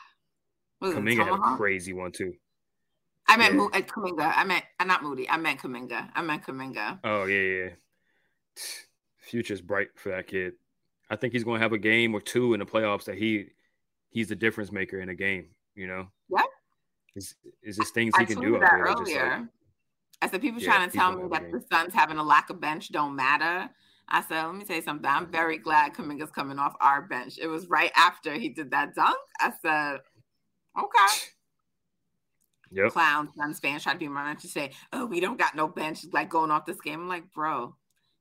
Kuminga 0.81 1.25
had 1.25 1.53
a 1.53 1.57
crazy 1.57 1.93
one 1.93 2.11
too. 2.11 2.33
I 3.27 3.37
meant 3.37 3.55
yeah. 3.55 3.61
Uh, 3.61 3.81
Kuminga. 3.81 4.33
I 4.35 4.43
meant 4.43 4.65
uh, 4.79 4.83
not 4.83 5.03
Moody. 5.03 5.29
I 5.29 5.37
meant 5.37 5.59
Kuminga. 5.59 6.09
I 6.13 6.21
meant 6.21 6.43
Kuminga. 6.43 6.99
Oh 7.03 7.25
yeah, 7.25 7.39
yeah. 7.39 7.69
Future's 9.17 9.61
bright 9.61 9.89
for 9.95 10.09
that 10.09 10.27
kid. 10.27 10.53
I 11.09 11.15
think 11.15 11.33
he's 11.33 11.43
going 11.43 11.59
to 11.59 11.63
have 11.63 11.73
a 11.73 11.77
game 11.77 12.13
or 12.13 12.21
two 12.21 12.53
in 12.53 12.59
the 12.59 12.65
playoffs 12.65 13.05
that 13.05 13.17
he 13.17 13.47
he's 14.09 14.29
the 14.29 14.35
difference 14.35 14.71
maker 14.71 14.99
in 14.99 15.09
a 15.09 15.15
game. 15.15 15.49
You 15.75 15.87
know. 15.87 16.07
Yeah. 16.29 16.43
Is 17.15 17.35
is 17.61 17.77
just 17.77 17.93
things 17.93 18.13
he 18.17 18.23
I 18.23 18.25
can 18.25 18.39
do 18.39 18.59
that 18.59 18.73
earlier. 18.73 19.39
Like, 19.39 19.47
I 20.21 20.29
said 20.29 20.41
people 20.41 20.61
yeah, 20.61 20.73
trying 20.73 20.89
to 20.89 20.97
tell 20.97 21.11
me 21.13 21.23
that 21.31 21.51
the 21.51 21.63
Suns 21.71 21.93
having 21.93 22.17
a 22.17 22.23
lack 22.23 22.49
of 22.49 22.61
bench 22.61 22.91
don't 22.91 23.15
matter. 23.15 23.69
I 24.07 24.21
said, 24.21 24.45
let 24.45 24.55
me 24.55 24.65
tell 24.65 24.75
you 24.75 24.81
something. 24.81 25.09
I'm 25.09 25.31
very 25.31 25.57
glad 25.57 25.93
Kuminga's 25.93 26.31
coming 26.31 26.59
off 26.59 26.75
our 26.81 27.01
bench. 27.01 27.39
It 27.41 27.47
was 27.47 27.67
right 27.67 27.91
after 27.95 28.33
he 28.33 28.49
did 28.49 28.71
that 28.71 28.93
dunk. 28.93 29.17
I 29.39 29.51
said, 29.61 30.01
okay. 30.77 31.27
Yep. 32.73 32.91
clowns, 32.93 33.31
Suns 33.35 33.59
fans 33.59 33.83
try 33.83 33.93
to 33.93 33.99
be 33.99 34.07
my 34.07 34.33
to 34.33 34.47
say, 34.47 34.71
"Oh, 34.93 35.05
we 35.05 35.19
don't 35.19 35.37
got 35.37 35.55
no 35.55 35.67
bench." 35.67 36.05
Like 36.13 36.29
going 36.29 36.51
off 36.51 36.65
this 36.65 36.79
game, 36.79 37.01
I'm 37.01 37.09
like, 37.09 37.31
bro, 37.33 37.75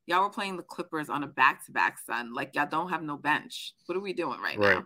y'all 0.06 0.22
were 0.22 0.30
playing 0.30 0.56
the 0.56 0.64
Clippers 0.64 1.08
on 1.08 1.22
a 1.22 1.28
back 1.28 1.64
to 1.66 1.72
back, 1.72 1.98
son. 1.98 2.34
Like 2.34 2.54
y'all 2.54 2.66
don't 2.68 2.90
have 2.90 3.02
no 3.02 3.16
bench. 3.16 3.74
What 3.86 3.96
are 3.96 4.00
we 4.00 4.12
doing 4.12 4.40
right, 4.40 4.58
Right. 4.58 4.78
now? 4.78 4.84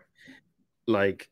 Like, 0.87 1.31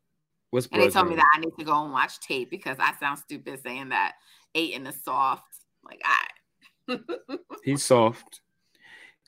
what's 0.50 0.66
And 0.72 0.80
they 0.80 0.88
told 0.88 1.08
me 1.08 1.16
that 1.16 1.26
I 1.34 1.40
need 1.40 1.52
to 1.58 1.64
go 1.64 1.84
and 1.84 1.92
watch 1.92 2.20
tape 2.20 2.50
because 2.50 2.78
I 2.80 2.94
sound 2.98 3.18
stupid 3.18 3.60
saying 3.62 3.90
that 3.90 4.14
Ayton 4.54 4.86
is 4.86 5.02
soft. 5.04 5.44
Like 5.84 6.00
I. 6.04 6.98
He's 7.64 7.84
soft. 7.84 8.40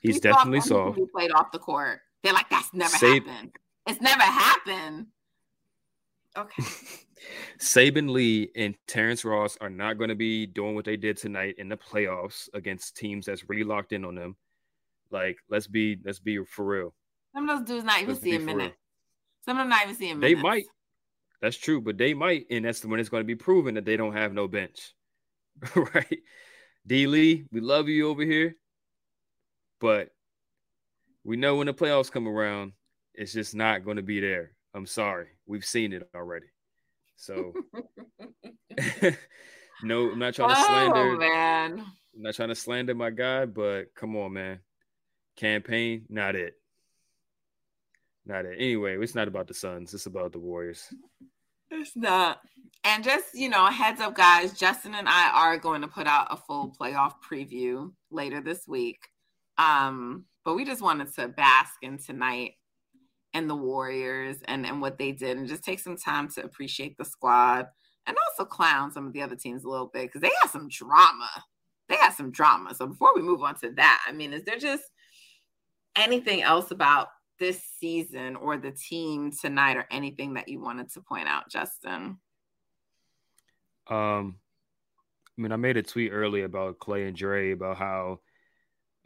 He's, 0.01 0.15
soft 0.15 0.23
definitely 0.23 0.59
he 0.59 0.67
soft. 0.67 0.95
can 0.95 1.05
be 1.05 1.11
Played 1.11 1.31
off 1.31 1.51
the 1.51 1.59
court. 1.59 1.99
They're 2.23 2.33
like, 2.33 2.49
that's 2.49 2.73
never 2.73 2.95
happened. 2.95 3.51
It's 3.87 4.01
never 4.01 4.23
happened. 4.23 5.07
Okay. 6.37 6.63
Saben 7.59 8.09
Lee 8.11 8.51
and 8.55 8.75
Terrence 8.87 9.23
Ross 9.25 9.57
are 9.61 9.69
not 9.69 9.97
going 9.97 10.09
to 10.09 10.15
be 10.15 10.45
doing 10.45 10.75
what 10.75 10.85
they 10.85 10.97
did 10.97 11.17
tonight 11.17 11.55
in 11.57 11.69
the 11.69 11.77
playoffs 11.77 12.49
against 12.53 12.97
teams 12.97 13.25
that's 13.25 13.47
really 13.49 13.63
locked 13.63 13.93
in 13.93 14.05
on 14.05 14.15
them. 14.15 14.35
Like, 15.11 15.37
let's 15.49 15.67
be 15.67 15.97
let's 16.03 16.19
be 16.19 16.43
for 16.43 16.65
real. 16.65 16.93
Some 17.33 17.49
of 17.49 17.59
those 17.59 17.67
dudes 17.67 17.85
not 17.85 17.97
even 17.97 18.09
Let's 18.09 18.21
seeing 18.21 18.45
real. 18.45 18.55
minutes. 18.57 18.77
Some 19.43 19.57
of 19.57 19.61
them 19.61 19.69
not 19.69 19.83
even 19.83 19.95
seeing 19.95 20.19
They 20.19 20.35
might. 20.35 20.65
That's 21.41 21.57
true, 21.57 21.81
but 21.81 21.97
they 21.97 22.13
might, 22.13 22.45
and 22.49 22.65
that's 22.65 22.83
when 22.83 22.99
it's 22.99 23.09
going 23.09 23.21
to 23.21 23.27
be 23.27 23.35
proven 23.35 23.75
that 23.75 23.85
they 23.85 23.97
don't 23.97 24.13
have 24.13 24.33
no 24.33 24.47
bench. 24.47 24.95
right? 25.75 26.19
D 26.87 27.07
Lee, 27.07 27.45
we 27.51 27.59
love 27.61 27.87
you 27.87 28.09
over 28.09 28.23
here, 28.23 28.55
but 29.79 30.09
we 31.23 31.35
know 31.35 31.55
when 31.55 31.67
the 31.67 31.73
playoffs 31.73 32.11
come 32.11 32.27
around, 32.27 32.73
it's 33.13 33.33
just 33.33 33.53
not 33.53 33.83
going 33.83 33.97
to 33.97 34.03
be 34.03 34.19
there. 34.19 34.54
I'm 34.75 34.85
sorry, 34.85 35.27
we've 35.47 35.63
seen 35.63 35.93
it 35.93 36.09
already. 36.13 36.47
So, 37.15 37.53
no, 39.83 40.11
I'm 40.11 40.19
not 40.19 40.33
trying 40.33 40.49
to 40.49 40.61
slander. 40.61 40.97
oh, 40.97 41.17
slander. 41.17 41.17
man. 41.17 41.85
I'm 42.15 42.21
not 42.21 42.35
trying 42.35 42.49
to 42.49 42.55
slander 42.55 42.93
my 42.93 43.09
guy, 43.09 43.45
but 43.45 43.95
come 43.95 44.17
on, 44.17 44.33
man. 44.33 44.59
Campaign, 45.37 46.05
not 46.09 46.35
it. 46.35 46.55
Not 48.25 48.45
it. 48.45 48.57
Anyway, 48.59 48.97
it's 48.97 49.15
not 49.15 49.29
about 49.29 49.47
the 49.47 49.53
Suns. 49.53 49.93
It's 49.93 50.07
about 50.07 50.33
the 50.33 50.39
Warriors. 50.39 50.93
It's 51.71 51.95
not. 51.95 52.39
And 52.83 53.03
just, 53.03 53.33
you 53.33 53.49
know, 53.49 53.65
heads 53.67 54.01
up, 54.01 54.15
guys, 54.15 54.57
Justin 54.57 54.93
and 54.95 55.07
I 55.07 55.29
are 55.33 55.57
going 55.57 55.81
to 55.81 55.87
put 55.87 56.05
out 56.05 56.27
a 56.29 56.37
full 56.37 56.75
playoff 56.79 57.13
preview 57.27 57.91
later 58.11 58.41
this 58.41 58.67
week. 58.67 58.99
Um, 59.57 60.25
but 60.43 60.55
we 60.55 60.65
just 60.65 60.81
wanted 60.81 61.13
to 61.15 61.29
bask 61.29 61.73
in 61.81 61.97
tonight 61.97 62.53
and 63.35 63.49
the 63.49 63.55
Warriors 63.55 64.37
and, 64.45 64.65
and 64.65 64.81
what 64.81 64.97
they 64.97 65.11
did 65.11 65.37
and 65.37 65.47
just 65.47 65.63
take 65.63 65.81
some 65.81 65.97
time 65.97 66.29
to 66.29 66.43
appreciate 66.43 66.97
the 66.97 67.03
squad 67.03 67.67
and 68.07 68.15
also 68.29 68.45
clown 68.45 68.91
some 68.91 69.05
of 69.05 69.13
the 69.13 69.21
other 69.21 69.35
teams 69.35 69.65
a 69.65 69.69
little 69.69 69.91
bit 69.93 70.03
because 70.03 70.21
they 70.21 70.31
had 70.41 70.49
some 70.49 70.69
drama. 70.69 71.29
They 71.89 71.97
had 71.97 72.13
some 72.13 72.31
drama. 72.31 72.73
So 72.73 72.87
before 72.87 73.11
we 73.13 73.21
move 73.21 73.43
on 73.43 73.59
to 73.59 73.71
that, 73.71 74.05
I 74.07 74.13
mean, 74.13 74.31
is 74.31 74.43
there 74.45 74.57
just 74.57 74.83
anything 75.97 76.43
else 76.43 76.71
about 76.71 77.09
this 77.37 77.61
season 77.77 78.37
or 78.37 78.57
the 78.57 78.71
team 78.71 79.31
tonight 79.31 79.75
or 79.75 79.85
anything 79.91 80.35
that 80.35 80.47
you 80.47 80.61
wanted 80.61 80.91
to 80.93 81.01
point 81.01 81.27
out, 81.27 81.51
Justin? 81.51 82.17
Um, 83.87 84.37
I 85.37 85.41
mean, 85.41 85.51
I 85.51 85.57
made 85.57 85.75
a 85.75 85.83
tweet 85.83 86.11
earlier 86.13 86.45
about 86.45 86.79
Klay 86.79 87.05
and 87.05 87.17
Dre 87.17 87.51
about 87.51 87.75
how, 87.75 88.21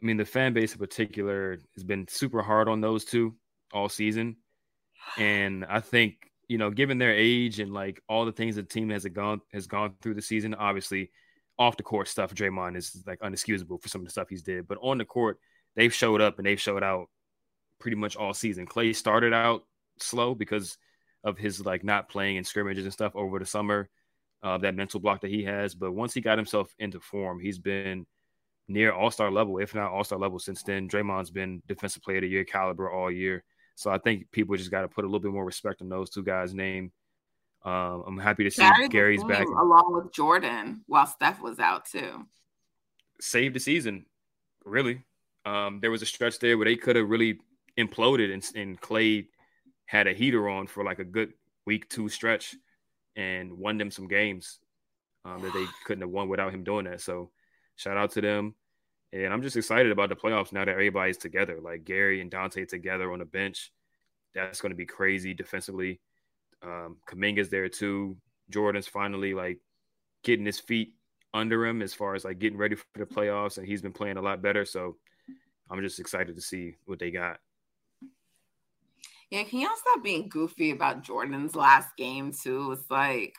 I 0.00 0.06
mean, 0.06 0.18
the 0.18 0.24
fan 0.24 0.52
base 0.52 0.72
in 0.72 0.78
particular 0.78 1.58
has 1.74 1.82
been 1.82 2.06
super 2.06 2.42
hard 2.42 2.68
on 2.68 2.80
those 2.80 3.04
two 3.04 3.34
all 3.72 3.88
season, 3.88 4.36
and 5.16 5.64
I 5.64 5.80
think 5.80 6.30
you 6.48 6.58
know, 6.58 6.70
given 6.70 6.98
their 6.98 7.14
age 7.14 7.60
and 7.60 7.72
like 7.72 8.02
all 8.08 8.24
the 8.24 8.32
things 8.32 8.56
the 8.56 8.64
team 8.64 8.90
has 8.90 9.04
gone 9.04 9.40
has 9.52 9.68
gone 9.68 9.94
through 10.02 10.14
the 10.14 10.22
season, 10.22 10.54
obviously 10.54 11.10
off 11.60 11.76
the 11.76 11.82
court 11.82 12.08
stuff, 12.08 12.34
Draymond 12.34 12.76
is 12.76 13.04
like 13.06 13.20
unexcusable 13.20 13.80
for 13.80 13.88
some 13.88 14.00
of 14.00 14.06
the 14.06 14.10
stuff 14.10 14.28
he's 14.28 14.42
did, 14.42 14.66
but 14.66 14.78
on 14.82 14.98
the 14.98 15.04
court, 15.04 15.38
they've 15.76 15.94
showed 15.94 16.20
up 16.20 16.38
and 16.38 16.46
they've 16.46 16.60
showed 16.60 16.82
out 16.82 17.08
pretty 17.78 17.96
much 17.96 18.16
all 18.16 18.34
season. 18.34 18.66
Klay 18.66 18.96
started 18.96 19.32
out 19.32 19.62
slow 19.98 20.34
because 20.34 20.76
of 21.22 21.38
his 21.38 21.64
like 21.64 21.84
not 21.84 22.08
playing 22.08 22.36
in 22.36 22.44
scrimmages 22.44 22.84
and 22.84 22.92
stuff 22.92 23.14
over 23.14 23.38
the 23.38 23.46
summer, 23.46 23.88
uh, 24.42 24.58
that 24.58 24.74
mental 24.74 24.98
block 25.00 25.20
that 25.20 25.30
he 25.30 25.44
has. 25.44 25.74
But 25.74 25.92
once 25.92 26.14
he 26.14 26.20
got 26.20 26.38
himself 26.38 26.74
into 26.78 26.98
form, 26.98 27.38
he's 27.40 27.58
been 27.58 28.06
near 28.68 28.92
all 28.92 29.10
star 29.10 29.30
level, 29.30 29.58
if 29.58 29.74
not 29.74 29.92
all 29.92 30.02
star 30.02 30.18
level 30.18 30.38
since 30.38 30.62
then. 30.62 30.88
Draymond's 30.88 31.30
been 31.30 31.62
defensive 31.68 32.02
player 32.02 32.18
of 32.18 32.22
the 32.22 32.28
year 32.28 32.44
caliber 32.44 32.90
all 32.90 33.10
year. 33.10 33.44
So 33.80 33.90
I 33.90 33.96
think 33.96 34.30
people 34.30 34.54
just 34.56 34.70
got 34.70 34.82
to 34.82 34.88
put 34.88 35.04
a 35.04 35.06
little 35.06 35.20
bit 35.20 35.32
more 35.32 35.42
respect 35.42 35.80
on 35.80 35.88
those 35.88 36.10
two 36.10 36.22
guys' 36.22 36.52
name. 36.52 36.92
Um, 37.64 38.04
I'm 38.06 38.18
happy 38.18 38.44
to 38.44 38.50
see 38.50 38.68
Gary's 38.90 39.24
back. 39.24 39.46
along 39.46 39.94
with 39.94 40.12
Jordan 40.12 40.82
while 40.86 41.06
Steph 41.06 41.40
was 41.40 41.58
out 41.58 41.86
too. 41.86 42.26
saved 43.22 43.54
the 43.54 43.60
season, 43.60 44.04
really. 44.66 45.02
Um, 45.46 45.80
there 45.80 45.90
was 45.90 46.02
a 46.02 46.06
stretch 46.06 46.40
there 46.40 46.58
where 46.58 46.66
they 46.66 46.76
could 46.76 46.94
have 46.94 47.08
really 47.08 47.40
imploded, 47.78 48.30
and, 48.34 48.46
and 48.54 48.78
Klay 48.78 49.28
had 49.86 50.06
a 50.06 50.12
heater 50.12 50.46
on 50.46 50.66
for 50.66 50.84
like 50.84 50.98
a 50.98 51.04
good 51.04 51.32
week 51.64 51.88
two 51.88 52.10
stretch 52.10 52.54
and 53.16 53.50
won 53.50 53.78
them 53.78 53.90
some 53.90 54.08
games 54.08 54.58
um, 55.24 55.40
that 55.40 55.54
they 55.54 55.64
couldn't 55.86 56.02
have 56.02 56.10
won 56.10 56.28
without 56.28 56.52
him 56.52 56.64
doing 56.64 56.84
that. 56.84 57.00
So, 57.00 57.30
shout 57.76 57.96
out 57.96 58.10
to 58.10 58.20
them. 58.20 58.54
And 59.12 59.32
I'm 59.32 59.42
just 59.42 59.56
excited 59.56 59.90
about 59.90 60.08
the 60.08 60.16
playoffs 60.16 60.52
now 60.52 60.64
that 60.64 60.72
everybody's 60.72 61.16
together, 61.16 61.58
like 61.60 61.84
Gary 61.84 62.20
and 62.20 62.30
Donte 62.30 62.68
together 62.68 63.12
on 63.12 63.18
the 63.18 63.24
bench. 63.24 63.72
That's 64.34 64.60
going 64.60 64.70
to 64.70 64.76
be 64.76 64.86
crazy 64.86 65.34
defensively. 65.34 66.00
Um, 66.62 66.98
Kuminga's 67.08 67.48
there 67.48 67.68
too. 67.68 68.16
Jordan's 68.50 68.86
finally 68.86 69.34
like 69.34 69.58
getting 70.22 70.46
his 70.46 70.60
feet 70.60 70.94
under 71.34 71.66
him 71.66 71.82
as 71.82 71.94
far 71.94 72.14
as 72.14 72.24
like 72.24 72.38
getting 72.38 72.58
ready 72.58 72.76
for 72.76 72.84
the 72.96 73.06
playoffs, 73.06 73.58
and 73.58 73.66
he's 73.66 73.82
been 73.82 73.92
playing 73.92 74.16
a 74.16 74.22
lot 74.22 74.42
better. 74.42 74.64
So 74.64 74.96
I'm 75.70 75.80
just 75.82 76.00
excited 76.00 76.36
to 76.36 76.42
see 76.42 76.76
what 76.84 76.98
they 76.98 77.10
got. 77.10 77.38
Yeah, 79.30 79.44
can 79.44 79.60
y'all 79.60 79.70
stop 79.76 80.02
being 80.02 80.28
goofy 80.28 80.72
about 80.72 81.02
Jordan's 81.02 81.54
last 81.54 81.96
game 81.96 82.32
too? 82.32 82.72
It's 82.72 82.90
like 82.90 83.34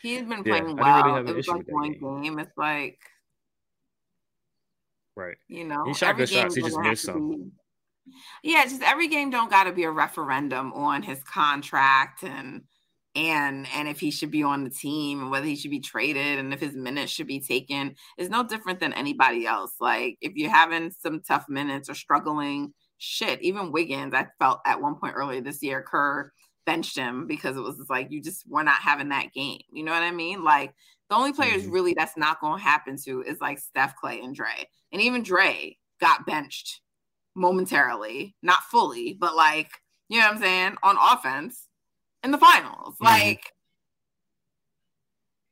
he's 0.00 0.22
been 0.22 0.44
playing 0.44 0.66
didn't 0.66 0.76
well. 0.76 1.16
really 1.16 1.30
it 1.30 1.36
was 1.36 1.48
like 1.48 1.66
one 1.68 1.92
game. 1.92 2.22
game. 2.22 2.38
It's 2.38 2.56
like 2.56 2.98
Right. 5.16 5.36
you 5.48 5.64
know, 5.64 5.84
He 5.84 5.94
shot 5.94 6.10
every 6.10 6.26
good 6.26 6.30
shots. 6.30 6.54
He 6.56 6.62
just 6.62 6.78
missed 6.78 7.04
some. 7.04 7.52
Yeah, 8.42 8.64
just 8.64 8.82
every 8.82 9.08
game 9.08 9.30
don't 9.30 9.50
got 9.50 9.64
to 9.64 9.72
be 9.72 9.84
a 9.84 9.90
referendum 9.90 10.72
on 10.72 11.02
his 11.02 11.22
contract 11.22 12.22
and 12.22 12.62
and 13.14 13.66
and 13.74 13.88
if 13.88 14.00
he 14.00 14.10
should 14.10 14.30
be 14.30 14.42
on 14.42 14.64
the 14.64 14.70
team 14.70 15.22
and 15.22 15.30
whether 15.30 15.46
he 15.46 15.56
should 15.56 15.70
be 15.70 15.80
traded 15.80 16.38
and 16.38 16.52
if 16.52 16.60
his 16.60 16.74
minutes 16.74 17.12
should 17.12 17.28
be 17.28 17.40
taken 17.40 17.94
is 18.18 18.28
no 18.28 18.42
different 18.42 18.80
than 18.80 18.92
anybody 18.92 19.46
else. 19.46 19.72
Like 19.80 20.16
if 20.20 20.32
you're 20.34 20.50
having 20.50 20.90
some 20.90 21.22
tough 21.26 21.46
minutes 21.48 21.88
or 21.88 21.94
struggling, 21.94 22.74
shit. 22.98 23.42
Even 23.42 23.72
Wiggins, 23.72 24.14
I 24.14 24.28
felt 24.38 24.60
at 24.64 24.80
one 24.80 24.96
point 24.96 25.14
earlier 25.16 25.40
this 25.40 25.62
year, 25.62 25.82
Kerr 25.82 26.32
benched 26.66 26.96
him 26.96 27.26
because 27.26 27.56
it 27.56 27.60
was 27.60 27.78
like 27.90 28.10
you 28.10 28.22
just 28.22 28.48
were 28.48 28.64
not 28.64 28.80
having 28.80 29.10
that 29.10 29.32
game. 29.32 29.60
You 29.70 29.84
know 29.84 29.92
what 29.92 30.02
I 30.02 30.10
mean? 30.10 30.42
Like 30.42 30.74
the 31.10 31.16
only 31.16 31.32
players 31.32 31.64
Mhm. 31.64 31.72
really 31.72 31.94
that's 31.94 32.16
not 32.16 32.40
going 32.40 32.58
to 32.58 32.64
happen 32.64 32.96
to 33.04 33.22
is 33.22 33.40
like 33.40 33.58
Steph, 33.58 33.94
Klay, 34.02 34.24
and 34.24 34.34
Dre. 34.34 34.68
And 34.92 35.02
even 35.02 35.22
Dre 35.22 35.76
got 36.00 36.24
benched 36.26 36.80
momentarily, 37.34 38.34
not 38.42 38.62
fully, 38.64 39.14
but 39.14 39.34
like, 39.36 39.70
you 40.08 40.18
know 40.20 40.26
what 40.26 40.36
I'm 40.36 40.40
saying, 40.40 40.76
on 40.82 40.96
offense 40.98 41.68
in 42.22 42.30
the 42.30 42.38
finals. 42.38 42.96
Mhm. 42.96 43.04
Like, 43.04 43.52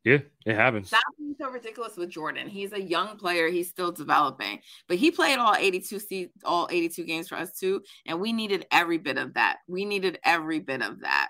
Yeah, 0.05 0.19
it 0.45 0.57
happens. 0.57 0.89
stop 0.89 1.03
being 1.17 1.35
so 1.39 1.49
ridiculous 1.49 1.97
with 1.97 2.11
Jordan. 2.11 2.49
He's 2.49 2.73
a 2.73 2.83
young 2.83 3.17
player, 3.17 3.49
he's 3.49 3.69
still 3.69 3.93
developing, 3.93 4.61
but 4.89 4.97
he 4.97 5.11
played 5.13 5.39
all 5.39 5.55
82 5.55 5.99
se- 6.01 6.31
all 6.45 6.69
82 6.71 7.05
games 7.05 7.29
for 7.29 7.37
us 7.37 7.53
too, 7.53 7.83
and 8.07 8.21
we 8.21 8.33
needed 8.33 8.67
every 8.73 8.99
bit 8.99 9.17
of 9.17 9.35
that. 9.35 9.59
We 9.69 9.85
needed 9.85 10.19
every 10.25 10.59
bit 10.59 10.83
of 10.83 11.01
that. 11.01 11.29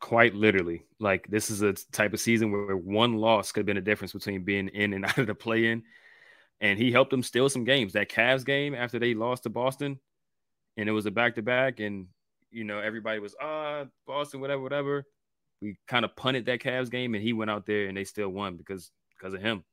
Quite 0.00 0.34
literally. 0.34 0.84
Like 0.98 1.26
this 1.28 1.50
is 1.50 1.60
a 1.62 1.74
type 1.92 2.14
of 2.14 2.20
season 2.20 2.50
where 2.50 2.76
one 2.76 3.14
loss 3.14 3.52
could 3.52 3.60
have 3.60 3.66
been 3.66 3.76
a 3.76 3.82
difference 3.82 4.12
between 4.12 4.44
being 4.44 4.68
in 4.68 4.94
and 4.94 5.04
out 5.06 5.18
of 5.18 5.26
the 5.26 5.34
play 5.34 5.66
in. 5.66 5.82
And 6.60 6.78
he 6.78 6.90
helped 6.90 7.10
them 7.10 7.22
steal 7.22 7.48
some 7.48 7.64
games. 7.64 7.92
That 7.92 8.10
Cavs 8.10 8.44
game 8.44 8.74
after 8.74 8.98
they 8.98 9.14
lost 9.14 9.44
to 9.44 9.50
Boston, 9.50 10.00
and 10.76 10.88
it 10.88 10.92
was 10.92 11.06
a 11.06 11.10
back 11.10 11.34
to 11.36 11.42
back, 11.42 11.78
and 11.78 12.06
you 12.50 12.64
know, 12.64 12.80
everybody 12.80 13.20
was 13.20 13.36
ah 13.40 13.84
Boston, 14.06 14.40
whatever, 14.40 14.62
whatever. 14.62 15.04
We 15.60 15.76
kind 15.88 16.04
of 16.04 16.14
punted 16.16 16.46
that 16.46 16.60
Cavs 16.60 16.90
game 16.90 17.14
and 17.14 17.22
he 17.22 17.32
went 17.32 17.50
out 17.50 17.66
there 17.66 17.86
and 17.86 17.96
they 17.96 18.04
still 18.04 18.28
won 18.28 18.56
because 18.56 18.90
because 19.18 19.34
of 19.34 19.42
him. 19.42 19.64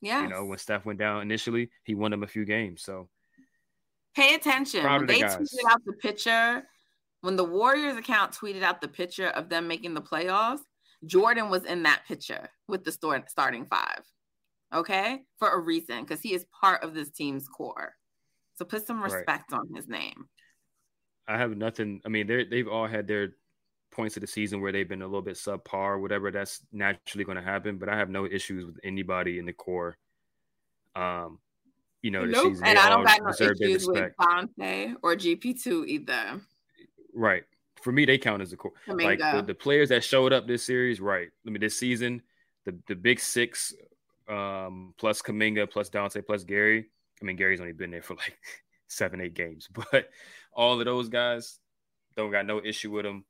Yeah. 0.00 0.22
You 0.22 0.28
know, 0.28 0.44
when 0.46 0.58
Steph 0.58 0.86
went 0.86 0.98
down 0.98 1.22
initially, 1.22 1.70
he 1.84 1.94
won 1.94 2.10
them 2.10 2.22
a 2.22 2.26
few 2.26 2.44
games. 2.44 2.82
So 2.82 3.08
Pay 4.14 4.34
attention. 4.34 4.80
Proud 4.80 5.00
When 5.02 5.06
they 5.06 5.20
guys. 5.20 5.36
tweeted 5.36 5.70
out 5.70 5.84
the 5.84 5.92
picture, 5.92 6.62
when 7.20 7.36
the 7.36 7.44
Warriors 7.44 7.96
account 7.96 8.32
tweeted 8.32 8.62
out 8.62 8.80
the 8.80 8.88
picture 8.88 9.28
of 9.28 9.48
them 9.48 9.68
making 9.68 9.94
the 9.94 10.00
playoffs, 10.00 10.60
Jordan 11.04 11.50
was 11.50 11.64
in 11.64 11.82
that 11.84 12.02
picture 12.08 12.48
with 12.66 12.84
the 12.84 12.90
start, 12.92 13.30
starting 13.30 13.66
five. 13.66 14.02
Okay? 14.74 15.20
For 15.38 15.50
a 15.50 15.58
reason, 15.60 16.02
because 16.02 16.20
he 16.20 16.32
is 16.34 16.46
part 16.60 16.82
of 16.82 16.94
this 16.94 17.10
team's 17.10 17.46
core. 17.48 17.94
So 18.56 18.64
put 18.64 18.86
some 18.86 19.00
Right. 19.02 19.12
respect 19.12 19.52
on 19.52 19.68
his 19.74 19.86
name. 19.88 20.28
I 21.28 21.36
have 21.36 21.56
nothing. 21.56 22.00
I 22.04 22.08
mean, 22.08 22.26
they 22.26 22.44
they've 22.44 22.66
all 22.66 22.86
had 22.86 23.06
their 23.06 23.34
points 23.98 24.16
of 24.16 24.20
the 24.20 24.28
season 24.28 24.60
where 24.60 24.70
they've 24.70 24.88
been 24.88 25.02
a 25.02 25.06
little 25.06 25.22
bit 25.22 25.34
subpar, 25.34 26.00
whatever. 26.00 26.30
That's 26.30 26.60
naturally 26.72 27.24
going 27.24 27.36
to 27.36 27.42
happen. 27.42 27.78
But 27.78 27.88
I 27.88 27.98
have 27.98 28.08
no 28.08 28.26
issues 28.26 28.64
with 28.64 28.76
anybody 28.84 29.40
in 29.40 29.44
the 29.44 29.52
core. 29.52 29.98
Um, 30.94 31.40
you 32.00 32.12
know, 32.12 32.24
nope. 32.24 32.52
season. 32.52 32.64
And 32.64 32.78
I 32.78 32.88
don't 32.90 33.04
got 33.04 33.20
no 33.20 33.30
issues 33.30 33.88
with 33.88 34.12
Donte 34.20 34.94
or 35.02 35.16
GP 35.16 35.60
two 35.60 35.84
either. 35.84 36.40
Right. 37.12 37.42
For 37.82 37.90
me, 37.90 38.04
they 38.04 38.18
count 38.18 38.40
as 38.40 38.52
the 38.52 38.56
core. 38.56 38.70
Like 38.86 39.18
the, 39.18 39.42
the, 39.44 39.54
players 39.54 39.88
that 39.88 40.04
showed 40.04 40.32
up 40.32 40.46
this 40.46 40.64
series, 40.64 41.00
right? 41.00 41.28
I 41.44 41.50
mean, 41.50 41.60
this 41.60 41.76
season, 41.76 42.22
the 42.66 42.78
the 42.86 42.94
big 42.94 43.18
six, 43.18 43.74
um, 44.28 44.94
plus 44.96 45.22
Kuminga, 45.22 45.68
plus 45.68 45.90
Donte, 45.90 46.24
plus 46.24 46.44
Gary. 46.44 46.86
I 47.20 47.24
mean, 47.24 47.36
Gary's 47.36 47.60
only 47.60 47.72
been 47.72 47.90
there 47.90 48.02
for 48.02 48.14
like 48.14 48.38
seven, 48.88 49.20
eight 49.20 49.34
games, 49.34 49.68
but 49.92 50.08
all 50.52 50.78
of 50.78 50.84
those 50.84 51.08
guys 51.08 51.58
don't 52.16 52.30
got 52.30 52.46
no 52.46 52.60
issue 52.64 52.92
with 52.92 53.04
them. 53.04 53.24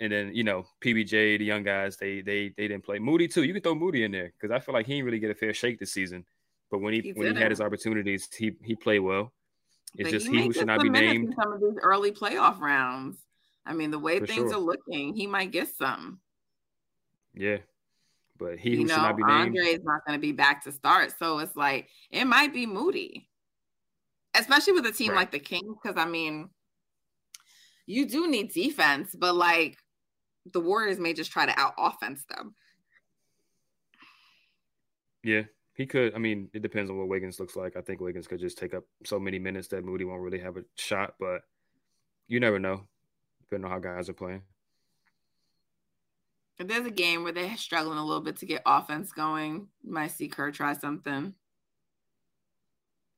And 0.00 0.12
then 0.12 0.34
you 0.34 0.42
know 0.42 0.66
PBJ, 0.82 1.38
the 1.38 1.44
young 1.44 1.62
guys, 1.62 1.96
they 1.96 2.20
they 2.20 2.52
they 2.56 2.68
didn't 2.68 2.84
play 2.84 2.98
Moody 2.98 3.28
too. 3.28 3.44
You 3.44 3.52
can 3.52 3.62
throw 3.62 3.74
Moody 3.74 4.04
in 4.04 4.10
there 4.10 4.32
because 4.32 4.54
I 4.54 4.58
feel 4.58 4.74
like 4.74 4.86
he 4.86 4.94
didn't 4.94 5.06
really 5.06 5.20
get 5.20 5.30
a 5.30 5.34
fair 5.34 5.54
shake 5.54 5.78
this 5.78 5.92
season. 5.92 6.24
But 6.70 6.80
when 6.80 6.94
he, 6.94 7.00
he 7.00 7.12
when 7.12 7.36
he 7.36 7.40
had 7.40 7.52
his 7.52 7.60
opportunities, 7.60 8.28
he 8.36 8.56
he 8.62 8.74
played 8.74 9.00
well. 9.00 9.32
It's 9.96 10.08
but 10.08 10.12
just 10.12 10.26
he, 10.26 10.38
he 10.38 10.46
who 10.46 10.52
should 10.52 10.66
not 10.66 10.82
be 10.82 10.90
named. 10.90 11.34
some 11.40 11.52
of 11.52 11.60
these 11.60 11.78
early 11.82 12.10
playoff 12.10 12.58
rounds. 12.58 13.16
I 13.64 13.72
mean, 13.72 13.90
the 13.90 13.98
way 13.98 14.18
For 14.18 14.26
things 14.26 14.50
sure. 14.50 14.54
are 14.54 14.60
looking, 14.60 15.14
he 15.14 15.26
might 15.26 15.52
get 15.52 15.68
some. 15.68 16.20
Yeah, 17.32 17.58
but 18.38 18.58
he 18.58 18.70
you 18.70 18.76
who 18.78 18.84
know, 18.84 18.94
should 18.94 19.02
not 19.02 19.16
be 19.16 19.22
named. 19.22 19.56
Andre 19.56 19.64
is 19.66 19.84
not 19.84 20.04
going 20.06 20.18
to 20.18 20.20
be 20.20 20.32
back 20.32 20.64
to 20.64 20.72
start, 20.72 21.12
so 21.18 21.38
it's 21.38 21.56
like 21.56 21.88
it 22.10 22.24
might 22.24 22.52
be 22.52 22.66
Moody, 22.66 23.28
especially 24.34 24.72
with 24.72 24.86
a 24.86 24.92
team 24.92 25.10
right. 25.10 25.18
like 25.18 25.30
the 25.30 25.38
Kings. 25.38 25.76
Because 25.80 25.96
I 25.96 26.06
mean, 26.06 26.50
you 27.86 28.06
do 28.06 28.28
need 28.28 28.52
defense, 28.52 29.14
but 29.16 29.34
like 29.34 29.78
the 30.52 30.60
Warriors 30.60 30.98
may 30.98 31.12
just 31.12 31.32
try 31.32 31.46
to 31.46 31.58
out 31.58 31.74
offense 31.78 32.24
them. 32.28 32.54
Yeah, 35.22 35.42
he 35.74 35.86
could. 35.86 36.14
I 36.14 36.18
mean, 36.18 36.50
it 36.52 36.62
depends 36.62 36.90
on 36.90 36.98
what 36.98 37.08
Wiggins 37.08 37.40
looks 37.40 37.56
like. 37.56 37.76
I 37.76 37.80
think 37.80 38.00
Wiggins 38.00 38.26
could 38.26 38.40
just 38.40 38.58
take 38.58 38.74
up 38.74 38.84
so 39.04 39.18
many 39.18 39.38
minutes 39.38 39.68
that 39.68 39.84
Moody 39.84 40.04
won't 40.04 40.20
really 40.20 40.40
have 40.40 40.56
a 40.56 40.64
shot, 40.76 41.14
but 41.18 41.42
you 42.28 42.40
never 42.40 42.58
know. 42.58 42.82
Depending 43.42 43.64
on 43.66 43.70
how 43.70 43.78
guys 43.78 44.08
are 44.08 44.14
playing. 44.14 44.42
If 46.58 46.68
there's 46.68 46.86
a 46.86 46.90
game 46.90 47.24
where 47.24 47.32
they're 47.32 47.56
struggling 47.56 47.98
a 47.98 48.04
little 48.04 48.22
bit 48.22 48.36
to 48.38 48.46
get 48.46 48.62
offense 48.64 49.12
going, 49.12 49.68
might 49.82 50.12
see 50.12 50.28
Kerr 50.28 50.50
try 50.50 50.74
something. 50.74 51.34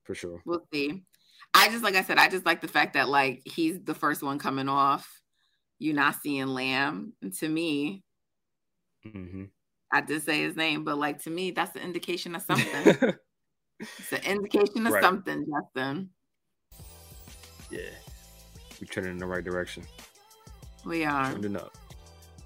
For 0.05 0.15
sure. 0.15 0.41
We'll 0.47 0.67
see. 0.73 1.03
I 1.53 1.69
just 1.69 1.83
like 1.83 1.97
I 1.97 2.03
said, 2.03 2.19
I 2.19 2.29
just 2.29 2.47
like 2.47 2.61
the 2.61 2.69
fact 2.69 2.95
that 2.95 3.09
like 3.09 3.43
he's 3.45 3.81
the 3.83 3.95
first 3.95 4.23
one 4.23 4.39
coming 4.39 4.69
off. 4.69 5.21
Not 5.81 6.17
seeing 6.23 6.49
Lamb. 6.49 7.13
And 7.23 7.33
to 7.35 7.49
me, 7.49 8.03
mm-hmm. 9.07 9.45
I 9.93 10.01
did 10.01 10.23
say 10.23 10.43
his 10.43 10.57
name, 10.57 10.85
but 10.85 10.99
like 10.99 11.23
to 11.23 11.31
me, 11.31 11.51
that's 11.51 11.77
an 11.77 11.83
indication 11.83 12.35
of 12.35 12.43
something. 12.47 13.15
it's 13.81 14.13
an 14.13 14.25
indication 14.25 14.87
of 14.87 14.93
right. 14.93 15.03
something, 15.03 15.47
Justin. 15.47 16.11
Yeah. 17.71 17.81
We're 18.81 18.87
turning 18.87 19.13
in 19.13 19.19
the 19.19 19.27
right 19.27 19.45
direction. 19.45 19.85
We 20.85 21.05
are. 21.05 21.33
Turning 21.33 21.57
up. 21.57 21.75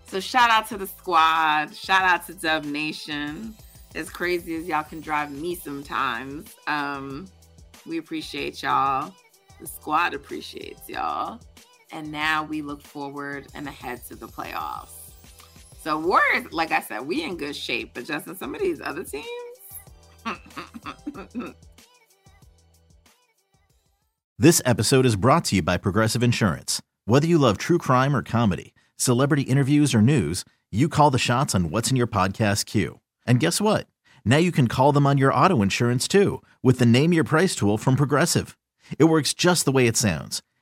So 0.07 0.19
shout 0.19 0.51
out 0.51 0.67
to 0.69 0.77
the 0.77 0.87
squad. 0.87 1.75
Shout 1.75 2.03
out 2.03 2.27
to 2.27 2.35
Dub 2.35 2.65
Nation. 2.65 3.55
As 3.95 4.09
crazy 4.09 4.55
as 4.57 4.67
y'all 4.67 4.85
can 4.85 5.01
drive 5.01 5.31
me 5.31 5.55
sometimes. 5.55 6.55
Um, 6.67 7.27
we 7.87 7.99
appreciate 7.99 8.63
y'all. 8.63 9.13
The 9.61 9.67
squad 9.67 10.15
appreciates 10.15 10.89
y'all. 10.89 11.41
And 11.93 12.13
now 12.13 12.45
we 12.45 12.63
look 12.63 12.83
forward 12.83 13.49
and 13.55 13.67
ahead 13.67 14.05
to 14.07 14.17
the 14.17 14.29
playoffs. 14.29 14.91
So 15.83 15.99
Warriors, 15.99 16.53
like 16.53 16.73
I 16.73 16.81
said, 16.81 17.07
we 17.07 17.23
in 17.23 17.37
good 17.37 17.57
shape. 17.57 17.93
But 17.95 18.05
just 18.05 18.27
Justin, 18.27 18.37
some 18.37 18.55
of 18.55 18.61
these 18.61 18.81
other 18.81 19.03
teams. 19.03 19.27
this 24.39 24.61
episode 24.65 25.07
is 25.07 25.17
brought 25.17 25.47
to 25.47 25.57
you 25.57 25.63
by 25.63 25.79
Progressive 25.79 26.23
Insurance. 26.23 26.83
Whether 27.07 27.27
you 27.27 27.39
love 27.39 27.57
true 27.59 27.79
crime 27.79 28.15
or 28.15 28.23
comedy, 28.23 28.75
celebrity 28.97 29.43
interviews 29.43 29.95
or 29.95 30.03
news, 30.03 30.45
you 30.71 30.89
call 30.89 31.11
the 31.11 31.19
shots 31.19 31.55
on 31.55 31.71
what's 31.71 31.91
in 31.91 31.97
your 31.97 32.07
podcast 32.07 32.67
queue. 32.67 33.01
And 33.27 33.41
guess 33.41 33.61
what? 33.61 33.87
Now 34.25 34.37
you 34.37 34.53
can 34.53 34.69
call 34.69 34.93
them 34.93 35.07
on 35.07 35.19
your 35.19 35.35
auto 35.35 35.63
insurance 35.63 36.07
too 36.07 36.43
with 36.63 36.79
the 36.79 36.87
Name 36.87 37.13
Your 37.13 37.25
Price 37.25 37.57
tool 37.57 37.79
from 37.79 37.97
Progressive. 37.97 38.57
It 38.99 39.05
works 39.05 39.35
just 39.35 39.65
the 39.65 39.73
way 39.73 39.87
it 39.87 39.97
sounds. 39.97 40.43